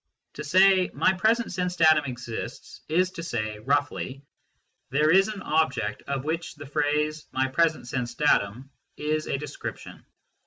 [0.33, 4.23] To say" My present sense datum exists" is to say (roughly):"
[4.89, 6.55] There is an object of which
[7.31, 10.03] my present sense datum is a description."